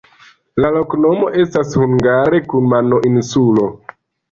La 0.63 0.71
loknomo 0.77 1.27
estas 1.43 1.77
hungare: 1.83 2.41
kumano-insulo. 2.55 3.71